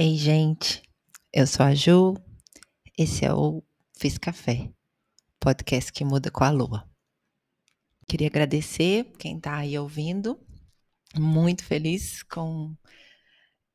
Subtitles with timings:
[0.00, 0.80] Ei, gente,
[1.32, 2.14] eu sou a Ju,
[2.96, 3.64] esse é o
[3.96, 4.72] Fiz Café,
[5.40, 6.88] podcast que muda com a lua.
[8.06, 10.38] Queria agradecer quem está aí ouvindo,
[11.16, 12.76] muito feliz com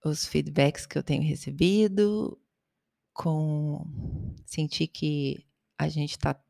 [0.05, 2.41] os feedbacks que eu tenho recebido,
[3.11, 3.85] com
[4.45, 5.45] sentir que
[5.77, 6.41] a gente está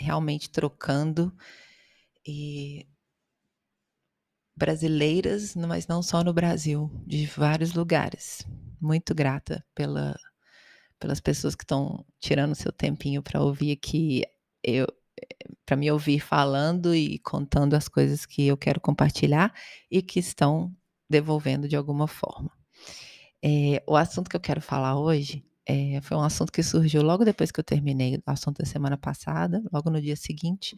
[0.00, 1.30] realmente trocando
[2.26, 2.88] e
[4.56, 8.46] brasileiras, mas não só no Brasil, de vários lugares.
[8.80, 10.16] Muito grata pela,
[10.98, 14.24] pelas pessoas que estão tirando seu tempinho para ouvir aqui
[14.62, 14.86] eu
[15.64, 19.54] para me ouvir falando e contando as coisas que eu quero compartilhar
[19.90, 20.74] e que estão
[21.08, 22.50] devolvendo de alguma forma.
[23.42, 27.24] É, o assunto que eu quero falar hoje é, foi um assunto que surgiu logo
[27.24, 30.76] depois que eu terminei o assunto da semana passada, logo no dia seguinte.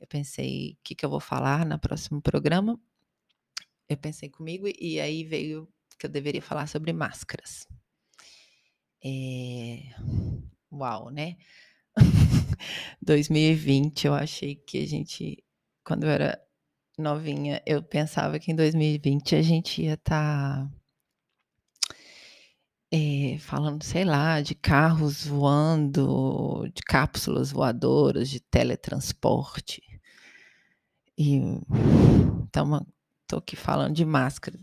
[0.00, 2.78] Eu pensei, o que, que eu vou falar no próximo programa?
[3.88, 7.66] Eu pensei comigo e aí veio que eu deveria falar sobre máscaras.
[9.04, 9.80] É...
[10.72, 11.36] Uau, né?
[13.02, 15.44] 2020, eu achei que a gente,
[15.84, 16.40] quando eu era
[16.98, 20.70] novinha, eu pensava que em 2020 a gente ia estar tá,
[22.92, 29.82] é, falando, sei lá, de carros voando, de cápsulas voadoras, de teletransporte.
[31.18, 31.36] E
[32.42, 32.86] então,
[33.34, 34.56] Tô aqui falando de máscara.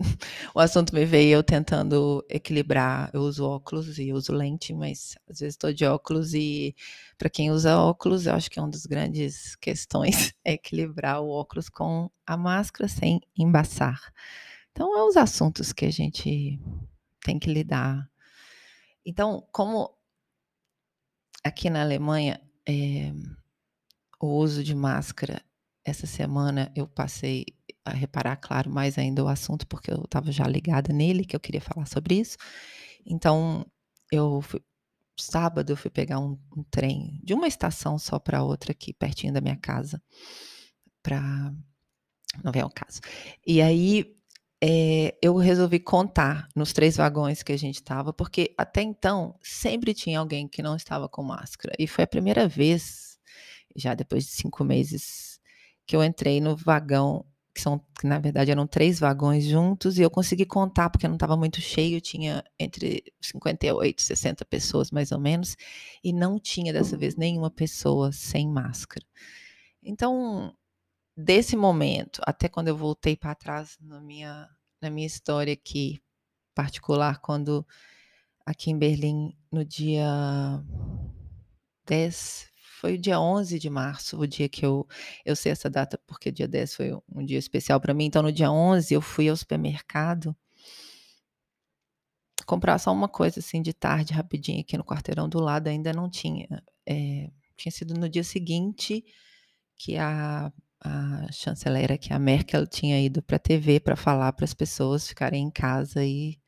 [0.52, 3.08] o assunto me veio eu tentando equilibrar.
[3.14, 6.74] Eu uso óculos e uso lente, mas às vezes estou de óculos e
[7.16, 11.28] para quem usa óculos, eu acho que é uma das grandes questões é equilibrar o
[11.28, 14.12] óculos com a máscara sem embaçar.
[14.72, 16.60] Então, é os assuntos que a gente
[17.24, 18.10] tem que lidar.
[19.04, 19.96] Então, como
[21.44, 23.12] aqui na Alemanha é,
[24.20, 25.40] o uso de máscara
[25.86, 27.46] essa semana eu passei
[27.90, 31.60] reparar, claro, mais ainda o assunto, porque eu estava já ligada nele, que eu queria
[31.60, 32.36] falar sobre isso.
[33.04, 33.64] Então,
[34.10, 34.60] eu fui,
[35.18, 39.32] sábado eu fui pegar um, um trem de uma estação só para outra aqui, pertinho
[39.32, 40.02] da minha casa,
[41.02, 41.52] para.
[42.44, 43.00] Não vem ao caso.
[43.46, 44.16] E aí
[44.62, 49.94] é, eu resolvi contar nos três vagões que a gente estava, porque até então sempre
[49.94, 51.74] tinha alguém que não estava com máscara.
[51.78, 53.18] E foi a primeira vez,
[53.74, 55.40] já depois de cinco meses,
[55.86, 57.24] que eu entrei no vagão
[57.56, 61.14] que são, que na verdade eram três vagões juntos, e eu consegui contar, porque não
[61.16, 65.56] estava muito cheio, tinha entre 58 e 60 pessoas mais ou menos,
[66.04, 69.06] e não tinha dessa vez nenhuma pessoa sem máscara.
[69.82, 70.54] Então,
[71.16, 74.46] desse momento, até quando eu voltei para trás na minha,
[74.78, 75.98] na minha história aqui,
[76.54, 77.66] particular, quando
[78.44, 80.62] aqui em Berlim, no dia
[81.86, 82.50] 10,
[82.80, 84.86] foi o dia 11 de março, o dia que eu,
[85.24, 88.04] eu sei essa data porque dia 10 foi um dia especial para mim.
[88.04, 90.36] Então, no dia 11, eu fui ao supermercado
[92.44, 96.08] comprar só uma coisa assim de tarde, rapidinho, aqui no quarteirão do lado, ainda não
[96.08, 96.46] tinha.
[96.86, 99.04] É, tinha sido no dia seguinte
[99.76, 101.26] que a, a
[101.98, 105.50] que a Merkel, tinha ido para a TV para falar para as pessoas ficarem em
[105.50, 106.38] casa e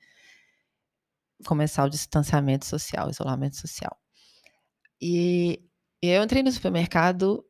[1.47, 3.99] começar o distanciamento social, isolamento social.
[5.00, 5.68] E
[6.03, 7.45] eu entrei no supermercado,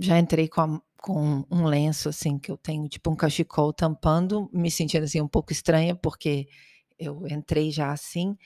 [0.00, 4.48] já entrei com, a, com um lenço assim que eu tenho, tipo um cachecol tampando,
[4.52, 6.48] me sentindo assim um pouco estranha porque
[6.98, 8.36] eu entrei já assim.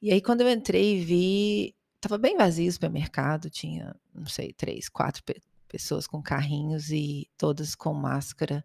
[0.00, 4.88] E aí quando eu entrei vi, tava bem vazio o supermercado, tinha, não sei, três,
[4.88, 8.62] quatro pe pessoas com carrinhos e todas com máscara.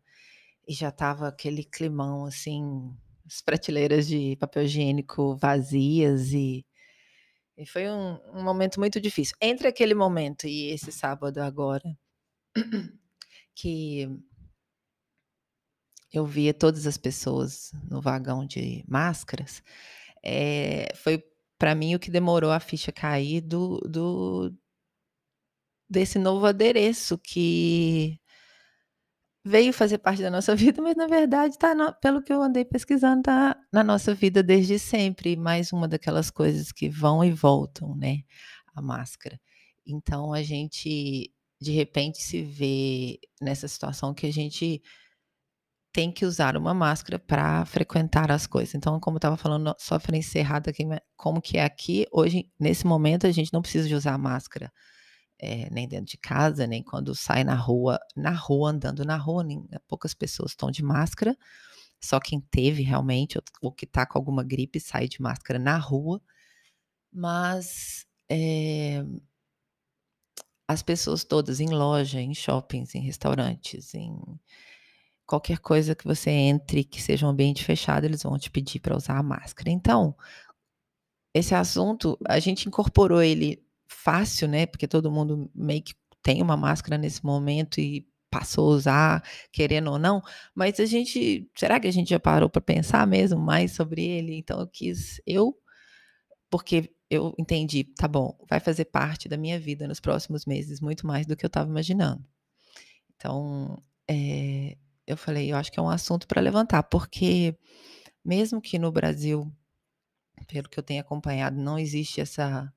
[0.68, 2.94] E já tava aquele climão assim,
[3.26, 6.66] as prateleiras de papel higiênico vazias e
[7.58, 9.36] e foi um, um momento muito difícil.
[9.42, 11.98] Entre aquele momento e esse sábado agora,
[13.56, 14.08] que
[16.14, 19.64] eu via todas as pessoas no vagão de máscaras,
[20.24, 21.24] é, foi
[21.58, 24.54] para mim o que demorou a ficha cair do, do
[25.90, 28.20] desse novo adereço que
[29.48, 33.22] veio fazer parte da nossa vida, mas na verdade está pelo que eu andei pesquisando,
[33.22, 35.36] está na nossa vida desde sempre.
[35.36, 38.24] Mais uma daquelas coisas que vão e voltam, né?
[38.76, 39.40] A máscara.
[39.86, 44.82] Então a gente de repente se vê nessa situação que a gente
[45.92, 48.76] tem que usar uma máscara para frequentar as coisas.
[48.76, 50.84] Então, como eu estava falando, só para encerrar aqui,
[51.16, 54.72] como que é aqui, hoje, nesse momento, a gente não precisa de usar máscara
[55.40, 59.44] é, nem dentro de casa, nem quando sai na rua, na rua, andando na rua,
[59.44, 61.38] nem, né, poucas pessoas estão de máscara,
[62.00, 65.78] só quem teve realmente, ou, ou que está com alguma gripe, sai de máscara na
[65.78, 66.22] rua,
[67.12, 69.04] mas é,
[70.68, 74.16] as pessoas todas em loja, em shoppings, em restaurantes, em
[75.26, 78.96] qualquer coisa que você entre que seja um ambiente fechado, eles vão te pedir para
[78.96, 79.70] usar a máscara.
[79.70, 80.16] Então,
[81.34, 84.66] esse assunto, a gente incorporou ele fácil, né?
[84.66, 89.92] Porque todo mundo meio que tem uma máscara nesse momento e passou a usar, querendo
[89.92, 90.22] ou não,
[90.54, 94.36] mas a gente, será que a gente já parou para pensar mesmo mais sobre ele?
[94.36, 95.58] Então eu quis, eu,
[96.50, 101.08] porque eu entendi, tá bom, vai fazer parte da minha vida nos próximos meses, muito
[101.08, 102.24] mais do que eu estava imaginando.
[103.16, 107.58] Então, é, eu falei, eu acho que é um assunto para levantar, porque
[108.24, 109.52] mesmo que no Brasil,
[110.48, 112.72] pelo que eu tenho acompanhado, não existe essa.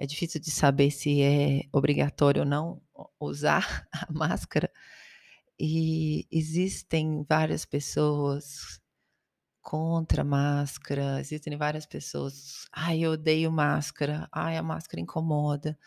[0.00, 2.80] É difícil de saber se é obrigatório ou não
[3.20, 4.72] usar a máscara.
[5.58, 8.80] E existem várias pessoas
[9.60, 12.66] contra a máscara, existem várias pessoas.
[12.72, 14.26] Ai, eu odeio máscara.
[14.32, 15.78] Ai, a máscara incomoda.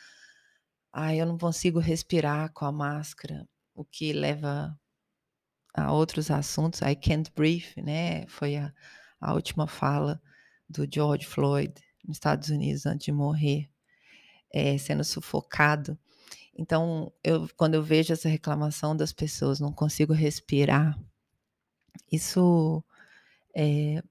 [0.93, 4.79] Ai, eu não consigo respirar com a máscara, o que leva
[5.73, 6.81] a outros assuntos.
[6.83, 8.27] I can't breathe, né?
[8.27, 8.71] Foi a,
[9.19, 10.21] a última fala
[10.69, 11.73] do George Floyd
[12.05, 13.72] nos Estados Unidos antes de morrer,
[14.53, 15.97] é, sendo sufocado.
[16.55, 20.97] Então, eu, quando eu vejo essa reclamação das pessoas, não consigo respirar,
[22.11, 22.83] isso
[23.55, 24.03] é,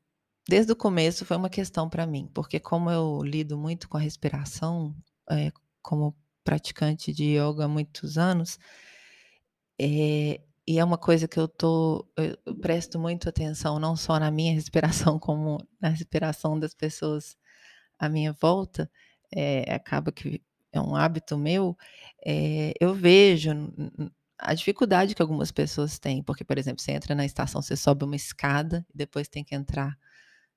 [0.49, 4.00] desde o começo foi uma questão para mim, porque como eu lido muito com a
[4.00, 4.94] respiração,
[5.31, 8.59] é, como praticante de yoga há muitos anos,
[9.81, 14.31] é, e é uma coisa que eu tô, eu presto muito atenção, não só na
[14.31, 17.37] minha respiração, como na respiração das pessoas
[17.99, 18.91] à minha volta,
[19.34, 20.43] é, acaba que
[20.73, 21.76] é um hábito meu,
[22.25, 23.50] é, eu vejo
[24.38, 28.05] a dificuldade que algumas pessoas têm, porque, por exemplo, você entra na estação, você sobe
[28.05, 29.96] uma escada e depois tem que entrar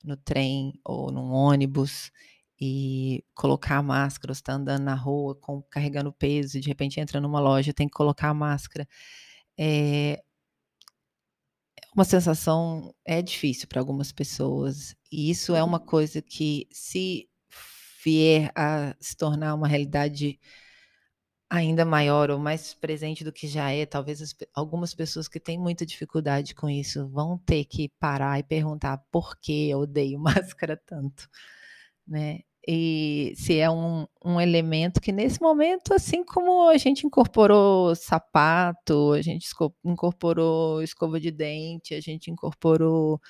[0.04, 2.12] no trem ou num ônibus
[2.60, 7.00] e colocar a máscara, você está andando na rua com, carregando peso e de repente
[7.00, 8.88] entra numa loja tem que colocar a máscara.
[9.58, 10.22] É,
[11.94, 17.30] uma sensação é difícil para algumas pessoas e isso é uma coisa que se
[18.06, 20.40] vier a se tornar uma realidade
[21.50, 25.58] ainda maior ou mais presente do que já é, talvez as, algumas pessoas que têm
[25.58, 30.80] muita dificuldade com isso vão ter que parar e perguntar por que eu odeio máscara
[30.86, 31.28] tanto,
[32.08, 32.42] né?
[32.68, 39.14] E se é um, um elemento que nesse momento, assim como a gente incorporou sapato,
[39.14, 39.48] a gente
[39.84, 43.22] incorporou escova de dente, a gente incorporou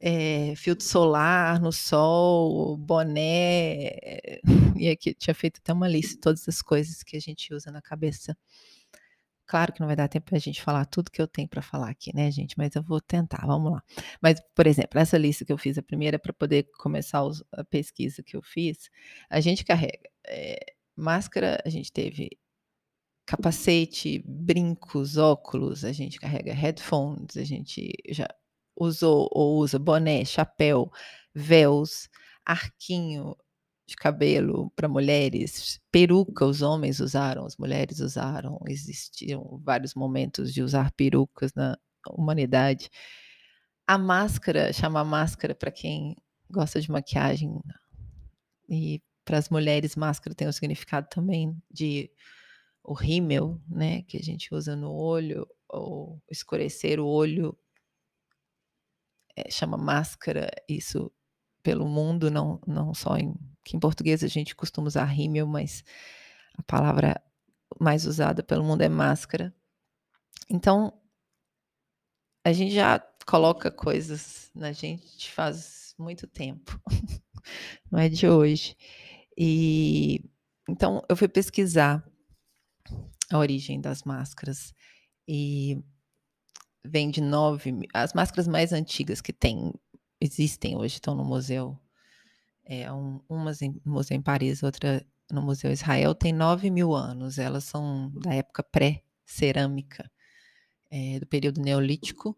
[0.00, 3.90] é, filtro solar no sol, boné,
[4.76, 7.70] e aqui tinha feito até uma lista de todas as coisas que a gente usa
[7.70, 8.36] na cabeça.
[9.46, 11.62] Claro que não vai dar tempo para a gente falar tudo que eu tenho para
[11.62, 12.54] falar aqui, né, gente?
[12.58, 13.82] Mas eu vou tentar, vamos lá.
[14.20, 17.22] Mas, por exemplo, essa lista que eu fiz, a primeira, para poder começar
[17.52, 18.90] a pesquisa que eu fiz,
[19.30, 22.38] a gente carrega é, máscara, a gente teve
[23.24, 28.28] capacete, brincos, óculos, a gente carrega headphones, a gente já
[28.78, 30.90] usou ou usa boné, chapéu,
[31.34, 32.08] véus,
[32.44, 33.36] arquinho,
[33.88, 40.62] de cabelo para mulheres, peruca os homens usaram, as mulheres usaram, existiam vários momentos de
[40.62, 41.74] usar perucas na
[42.10, 42.90] humanidade.
[43.86, 46.14] A máscara, chama máscara para quem
[46.50, 47.58] gosta de maquiagem
[48.68, 52.10] e para as mulheres máscara tem o significado também de
[52.84, 57.56] o rímel, né, que a gente usa no olho ou escurecer o olho
[59.46, 61.10] é, chama máscara, isso
[61.62, 65.84] pelo mundo, não, não só em que em português a gente costuma usar rímel, mas
[66.56, 67.22] a palavra
[67.78, 69.54] mais usada pelo mundo é máscara.
[70.48, 70.92] Então,
[72.44, 76.80] a gente já coloca coisas na gente faz muito tempo,
[77.90, 78.74] não é de hoje.
[79.36, 80.24] E
[80.68, 82.02] então eu fui pesquisar
[83.30, 84.74] a origem das máscaras
[85.26, 85.82] e
[86.84, 87.72] vem de nove.
[87.92, 89.72] As máscaras mais antigas que tem
[90.20, 91.78] existem hoje, estão no museu.
[92.64, 96.94] É, um, umas em, no Museu em Paris, outra no Museu Israel, tem 9 mil
[96.94, 97.38] anos.
[97.38, 100.10] Elas são da época pré-cerâmica,
[100.90, 102.36] é, do período neolítico.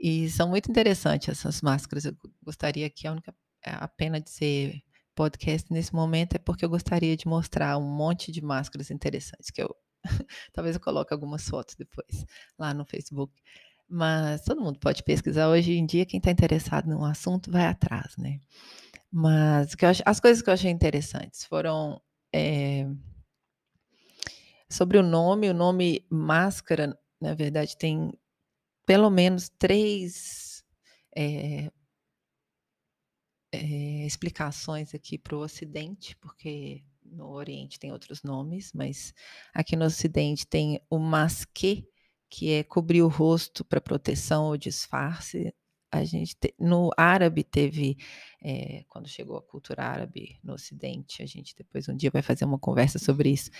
[0.00, 2.04] E são muito interessantes essas máscaras.
[2.04, 4.82] Eu gostaria que a única a pena de ser
[5.14, 9.62] podcast nesse momento é porque eu gostaria de mostrar um monte de máscaras interessantes que
[9.62, 9.74] eu
[10.52, 12.24] talvez eu coloque algumas fotos depois
[12.58, 13.32] lá no Facebook.
[13.88, 15.48] Mas todo mundo pode pesquisar.
[15.48, 18.40] Hoje em dia, quem está interessado no assunto vai atrás, né?
[19.10, 22.00] Mas as coisas que eu achei interessantes foram
[22.32, 22.86] é,
[24.70, 25.50] sobre o nome.
[25.50, 28.18] O nome máscara, na verdade, tem
[28.86, 30.64] pelo menos três
[31.14, 31.70] é,
[33.52, 36.82] é, explicações aqui para o Ocidente, porque
[37.12, 39.14] no Oriente tem outros nomes, mas
[39.54, 41.86] aqui no Ocidente tem o masque,
[42.28, 45.54] que é cobrir o rosto para proteção ou disfarce.
[45.90, 47.98] A gente te, no árabe teve,
[48.42, 52.46] é, quando chegou a cultura árabe no Ocidente, a gente depois um dia vai fazer
[52.46, 53.50] uma conversa sobre isso.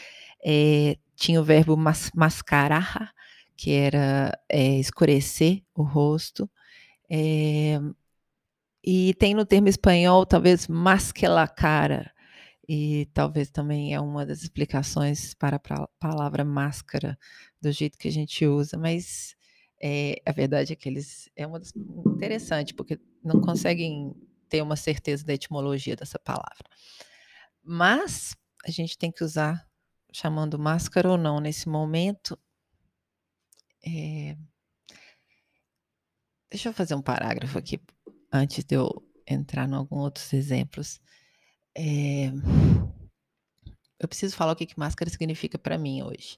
[0.43, 3.13] É, tinha o verbo mas, mascarar,
[3.57, 6.51] que era é, escurecer o rosto.
[8.85, 12.13] e tem no termo espanhol, talvez, masquela cara,
[12.69, 17.19] e talvez também é uma das explicações para a palavra máscara,
[17.61, 19.37] do jeito que a gente usa, mas
[19.81, 21.73] é, a verdade é que eles é uma das,
[22.07, 24.15] interessante, porque não conseguem
[24.49, 26.65] ter uma certeza da etimologia dessa palavra.
[27.63, 29.67] Mas a gente tem que usar
[30.13, 32.39] chamando máscara ou não nesse momento.
[33.85, 34.37] É...
[36.51, 37.81] Deixa eu fazer um parágrafo aqui
[38.31, 41.01] antes de eu entrar em alguns outros exemplos.
[41.77, 42.27] É...
[43.99, 46.37] Eu preciso falar o que, que máscara significa para mim hoje.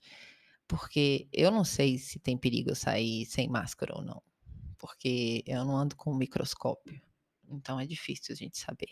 [0.68, 4.22] Porque eu não sei se tem perigo eu sair sem máscara ou não.
[4.78, 7.00] Porque eu não ando com um microscópio.
[7.48, 8.90] Então é difícil a gente saber.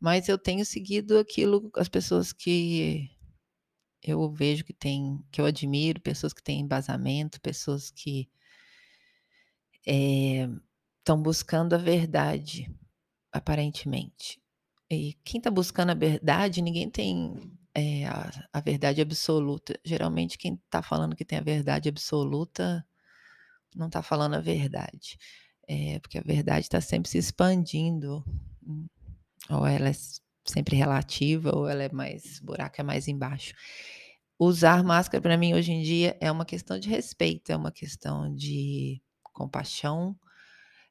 [0.00, 3.10] Mas eu tenho seguido aquilo, as pessoas que
[4.02, 8.28] eu vejo que tem, que eu admiro, pessoas que têm embasamento, pessoas que
[9.84, 12.70] estão eh, é, buscando a verdade,
[13.32, 14.40] aparentemente.
[14.90, 17.34] E quem está buscando a verdade, ninguém tem
[17.74, 19.78] é, a, a, verdade absoluta.
[19.84, 22.86] Geralmente, quem está falando que tem a verdade absoluta
[23.74, 25.18] não está falando a verdade.
[25.68, 28.24] É, porque a verdade está sempre se expandindo.
[29.50, 29.92] Ou ela é
[30.44, 32.38] sempre relativa, ou ela é mais.
[32.40, 33.54] O buraco é mais embaixo.
[34.38, 38.34] Usar máscara, para mim, hoje em dia, é uma questão de respeito, é uma questão
[38.34, 39.02] de
[39.32, 40.16] compaixão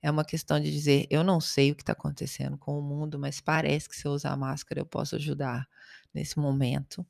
[0.06, 3.18] é uma questão de dizer: eu não sei o que está acontecendo com o mundo,
[3.18, 5.68] mas parece que se eu usar máscara eu posso ajudar
[6.14, 7.04] nesse momento.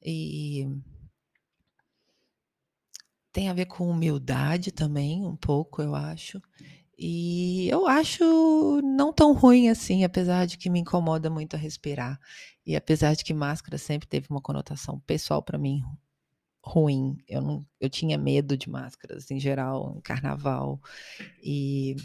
[0.00, 0.68] E
[3.32, 6.40] tem a ver com humildade também, um pouco, eu acho.
[6.96, 12.20] E eu acho não tão ruim assim, apesar de que me incomoda muito a respirar.
[12.64, 15.82] E apesar de que máscara sempre teve uma conotação pessoal para mim
[16.62, 17.18] ruim.
[17.28, 20.80] Eu, não, eu tinha medo de máscaras em geral, em carnaval.
[21.42, 21.96] E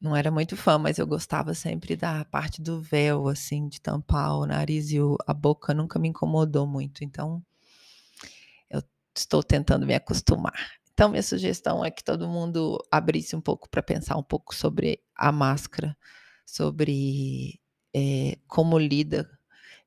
[0.00, 4.36] não era muito fã, mas eu gostava sempre da parte do véu, assim, de tampar
[4.36, 7.02] o nariz e o, a boca nunca me incomodou muito.
[7.02, 7.42] Então,
[8.70, 8.82] eu
[9.16, 10.76] estou tentando me acostumar.
[10.92, 15.00] Então, minha sugestão é que todo mundo abrisse um pouco para pensar um pouco sobre
[15.14, 15.96] a máscara,
[16.44, 17.60] sobre
[17.94, 19.28] é, como lida.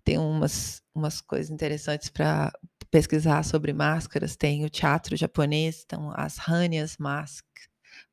[0.03, 2.51] Tem umas, umas coisas interessantes para
[2.91, 4.36] pesquisar sobre máscaras.
[4.36, 7.46] Tem o teatro japonês, então as Hanyas Mask,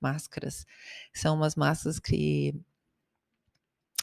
[0.00, 0.66] máscaras.
[1.14, 2.54] São umas máscaras que,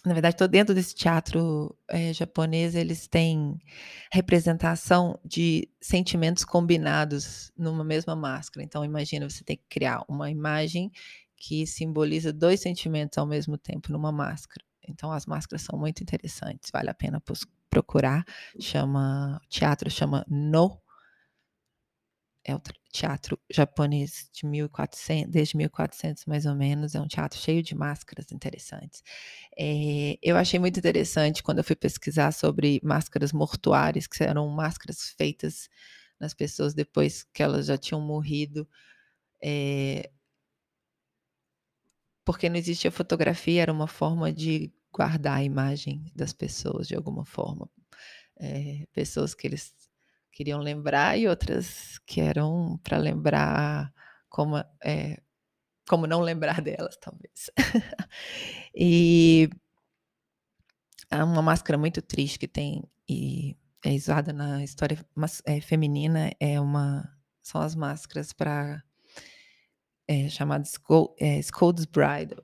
[0.05, 3.57] na verdade, estou dentro desse teatro é, japonês, eles têm
[4.11, 8.63] representação de sentimentos combinados numa mesma máscara.
[8.63, 10.91] Então, imagina, você tem que criar uma imagem
[11.37, 14.65] que simboliza dois sentimentos ao mesmo tempo numa máscara.
[14.87, 17.21] Então, as máscaras são muito interessantes, vale a pena
[17.69, 18.23] procurar.
[18.59, 20.83] Chama, teatro chama No
[22.45, 22.61] é o
[22.91, 28.31] teatro japonês de 1400, desde 1400 mais ou menos, é um teatro cheio de máscaras
[28.31, 29.01] interessantes.
[29.57, 35.13] É, eu achei muito interessante quando eu fui pesquisar sobre máscaras mortuárias, que eram máscaras
[35.17, 35.69] feitas
[36.19, 38.67] nas pessoas depois que elas já tinham morrido.
[39.41, 40.11] É,
[42.25, 47.25] porque não existia fotografia, era uma forma de guardar a imagem das pessoas de alguma
[47.25, 47.69] forma.
[48.39, 49.73] É, pessoas que eles
[50.31, 53.93] queriam lembrar e outras que eram para lembrar
[54.29, 55.21] como, é,
[55.87, 57.51] como não lembrar delas, talvez.
[58.75, 59.49] e
[61.09, 64.97] há uma máscara muito triste que tem e é usada na história
[65.45, 67.07] é, feminina é uma
[67.41, 68.81] são as máscaras para
[70.07, 72.43] é, chamadas Scold's é, Bridle.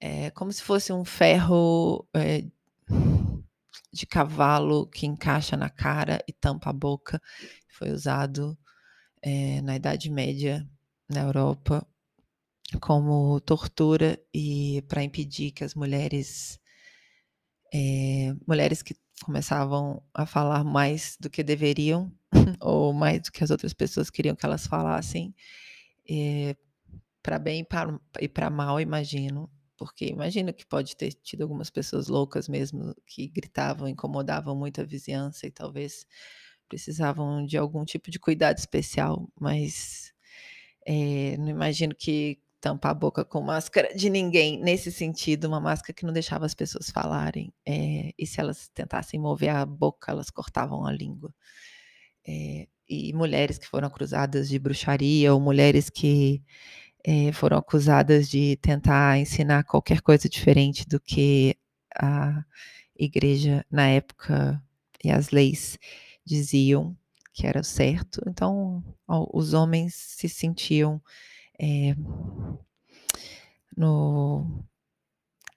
[0.00, 2.44] É como se fosse um ferro é,
[3.92, 7.20] de cavalo que encaixa na cara e tampa a boca.
[7.68, 8.56] Foi usado
[9.22, 10.68] é, na Idade Média
[11.08, 11.86] na Europa
[12.80, 16.58] como tortura e para impedir que as mulheres
[18.46, 18.94] mulheres que
[19.24, 22.12] começavam a falar mais do que deveriam
[22.60, 25.34] ou mais do que as outras pessoas queriam que elas falassem
[27.24, 27.66] para bem
[28.20, 33.26] e para mal imagino porque imagino que pode ter tido algumas pessoas loucas mesmo que
[33.28, 36.06] gritavam, incomodavam muito a vizinhança e talvez
[36.68, 40.12] precisavam de algum tipo de cuidado especial, mas
[40.86, 45.92] é, não imagino que tampar a boca com máscara de ninguém, nesse sentido, uma máscara
[45.92, 50.30] que não deixava as pessoas falarem, é, e se elas tentassem mover a boca, elas
[50.30, 51.34] cortavam a língua.
[52.26, 56.42] É, e mulheres que foram acusadas de bruxaria ou mulheres que
[57.04, 61.56] é, foram acusadas de tentar ensinar qualquer coisa diferente do que
[61.94, 62.44] a
[62.96, 64.62] igreja na época
[65.04, 65.78] e as leis
[66.24, 66.96] diziam
[67.32, 68.22] que era certo.
[68.26, 68.82] Então,
[69.32, 71.02] os homens se sentiam
[71.60, 71.94] é,
[73.76, 74.64] no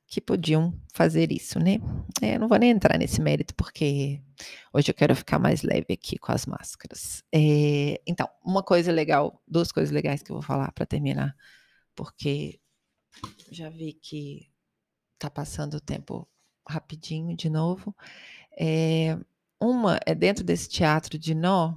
[0.07, 1.79] que podiam fazer isso, né?
[2.21, 4.21] É, não vou nem entrar nesse mérito porque
[4.73, 7.23] hoje eu quero ficar mais leve aqui com as máscaras.
[7.31, 11.35] É, então, uma coisa legal, duas coisas legais que eu vou falar para terminar,
[11.93, 12.59] porque
[13.51, 14.49] já vi que
[15.19, 16.27] tá passando o tempo
[16.67, 17.93] rapidinho de novo.
[18.57, 19.17] É,
[19.59, 21.73] uma é dentro desse teatro de nó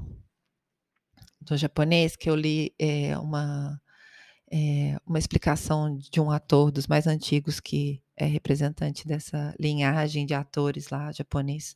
[1.41, 3.81] do japonês que eu li é, uma
[4.53, 10.35] é, uma explicação de um ator dos mais antigos que é representante dessa linhagem de
[10.35, 11.75] atores lá japonês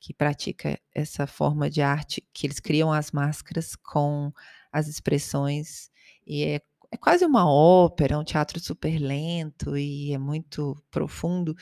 [0.00, 4.32] que pratica essa forma de arte que eles criam as máscaras com
[4.72, 5.90] as expressões
[6.26, 6.60] e é,
[6.90, 11.54] é quase uma ópera, um teatro super lento e é muito profundo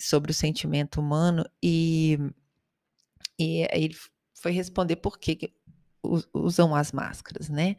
[0.00, 2.18] sobre o sentimento humano e,
[3.38, 3.96] e ele
[4.34, 5.52] foi responder por que
[6.34, 7.76] usam as máscaras, né?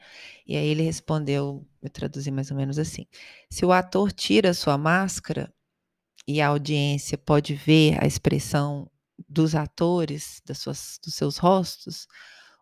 [0.48, 3.06] E aí ele respondeu, eu traduzi mais ou menos assim:
[3.50, 5.54] se o ator tira sua máscara
[6.28, 8.90] e a audiência pode ver a expressão
[9.28, 12.08] dos atores, das suas, dos seus rostos,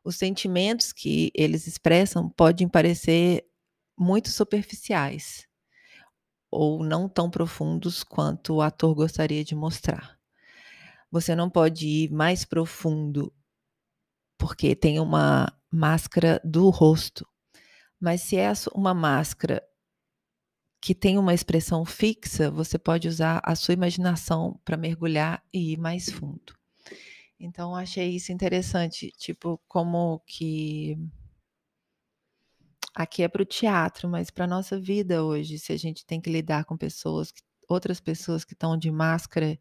[0.04, 3.46] os sentimentos que eles expressam podem parecer
[3.98, 5.48] muito superficiais
[6.52, 10.18] ou não tão profundos quanto o ator gostaria de mostrar.
[11.12, 13.34] Você não pode ir mais profundo
[14.40, 17.28] porque tem uma máscara do rosto.
[18.00, 19.62] Mas se é uma máscara
[20.82, 25.78] que tem uma expressão fixa, você pode usar a sua imaginação para mergulhar e ir
[25.78, 26.58] mais fundo.
[27.38, 30.98] Então achei isso interessante, tipo como que
[32.96, 36.30] aqui é para o teatro, mas para nossa vida hoje, se a gente tem que
[36.30, 37.34] lidar com pessoas,
[37.68, 39.60] outras pessoas que estão de máscara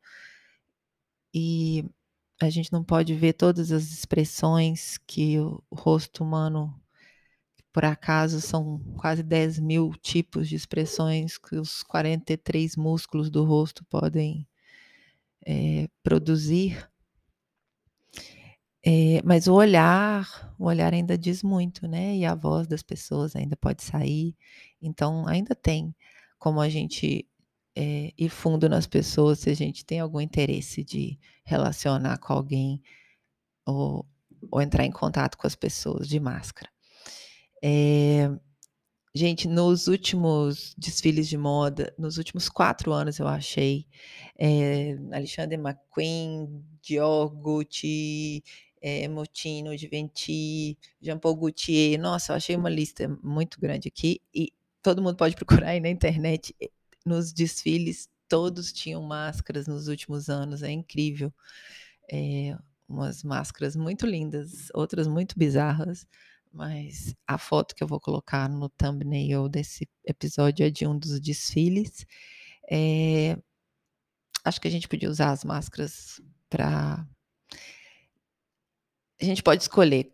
[1.35, 1.85] e
[2.41, 6.75] a gente não pode ver todas as expressões que o, rosto humano,
[7.73, 13.85] por acaso, são quase 10 mil tipos de expressões que os 43 músculos do rosto
[13.87, 14.47] podem
[15.45, 16.89] é, produzir.
[18.85, 22.17] É, mas o olhar, o olhar ainda diz muito, né?
[22.17, 24.37] E a voz das pessoas ainda pode sair.
[24.81, 25.95] Então, ainda tem
[26.39, 27.27] como a gente
[27.81, 32.83] é, ir fundo nas pessoas se a gente tem algum interesse de relacionar com alguém
[33.65, 34.05] ou,
[34.51, 36.69] ou entrar em contato com as pessoas de máscara.
[37.63, 38.29] É,
[39.15, 43.87] gente, nos últimos desfiles de moda, nos últimos quatro anos eu achei
[44.37, 48.43] é, Alexander McQueen, Dior Gucci,
[48.83, 51.97] é, Motino, Givenchy, Jean Paul Gaultier.
[52.01, 55.89] Nossa, eu achei uma lista muito grande aqui e todo mundo pode procurar aí na
[55.89, 56.53] internet
[57.09, 61.33] nos desfiles todos tinham máscaras nos últimos anos, é incrível.
[62.11, 62.57] É,
[62.89, 66.07] umas máscaras muito lindas, outras muito bizarras,
[66.53, 71.21] mas a foto que eu vou colocar no thumbnail desse episódio é de um dos
[71.21, 72.07] desfiles.
[72.71, 73.37] É,
[74.45, 77.07] acho que a gente podia usar as máscaras para.
[79.21, 80.13] A gente pode escolher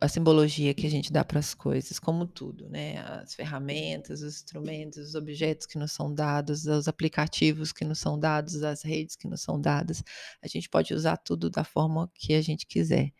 [0.00, 2.98] a simbologia que a gente dá para as coisas, como tudo, né?
[2.98, 8.18] As ferramentas, os instrumentos, os objetos que nos são dados, os aplicativos que nos são
[8.18, 10.04] dados, as redes que nos são dadas,
[10.40, 13.12] a gente pode usar tudo da forma que a gente quiser.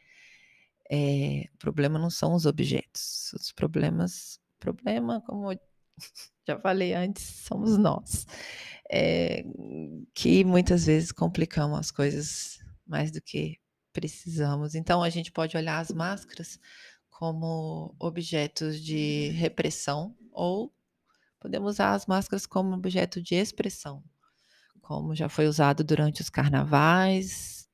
[0.88, 5.50] É, o problema não são os objetos, os problemas, problema, como
[6.46, 8.26] já falei antes, somos nós,
[8.90, 9.42] é,
[10.14, 13.61] que muitas vezes complicamos as coisas mais do que
[13.92, 14.74] precisamos.
[14.74, 16.58] Então, a gente pode olhar as máscaras
[17.10, 20.74] como objetos de repressão ou
[21.38, 24.02] podemos usar as máscaras como objeto de expressão,
[24.80, 27.68] como já foi usado durante os carnavais,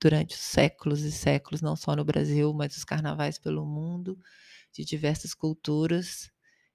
[0.00, 4.18] durante os séculos e séculos, não só no Brasil, mas os carnavais pelo mundo,
[4.72, 6.30] de diversas culturas.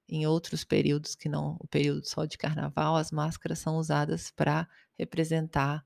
[0.08, 4.68] Em outros períodos que não o período só de carnaval, as máscaras são usadas para
[4.98, 5.86] representar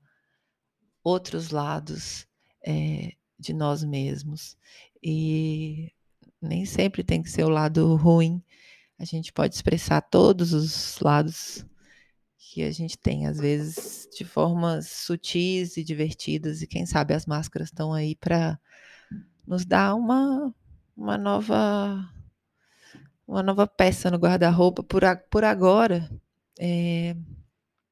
[1.02, 2.26] outros lados
[2.64, 4.56] é, de nós mesmos.
[5.02, 5.92] E
[6.40, 8.42] nem sempre tem que ser o lado ruim.
[8.98, 11.66] A gente pode expressar todos os lados
[12.38, 17.26] que a gente tem, às vezes de formas sutis e divertidas, e quem sabe as
[17.26, 18.58] máscaras estão aí para
[19.46, 20.54] nos dar uma,
[20.96, 22.08] uma nova
[23.26, 26.08] uma nova peça no guarda-roupa por, por agora.
[26.60, 27.16] É,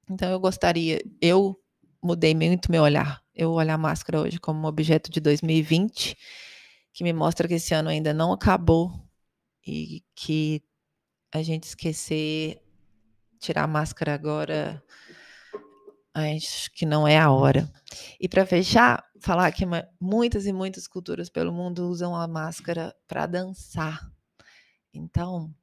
[0.09, 1.59] então eu gostaria, eu
[2.03, 3.22] mudei muito meu olhar.
[3.35, 6.17] Eu olho a máscara hoje como um objeto de 2020
[6.93, 8.93] que me mostra que esse ano ainda não acabou
[9.67, 10.63] e que
[11.33, 12.61] a gente esquecer
[13.41, 14.83] tirar a máscara agora
[16.15, 17.73] acho que não é a hora.
[18.21, 19.65] E para fechar, falar que
[20.01, 24.13] muitas e muitas culturas pelo mundo usam a máscara para dançar.
[24.93, 25.55] Então,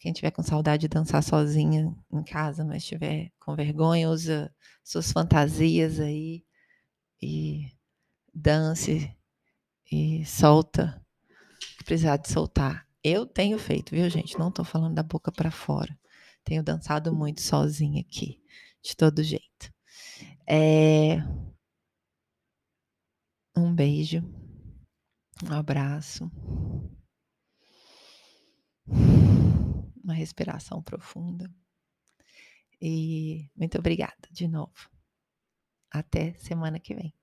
[0.00, 5.12] quem tiver com saudade de dançar sozinha em casa, mas tiver com vergonha, usa suas
[5.12, 6.44] fantasias aí
[7.20, 7.72] e
[8.34, 9.14] dance
[9.90, 11.04] e solta
[11.76, 12.86] que precisar de soltar.
[13.02, 14.38] Eu tenho feito, viu, gente?
[14.38, 15.98] Não estou falando da boca para fora.
[16.44, 18.42] Tenho dançado muito sozinha aqui,
[18.82, 19.72] de todo jeito.
[20.46, 21.18] É...
[23.56, 24.22] Um beijo,
[25.44, 26.30] um abraço,
[30.04, 31.52] uma respiração profunda
[32.80, 34.88] e muito obrigada de novo.
[35.90, 37.17] Até semana que vem.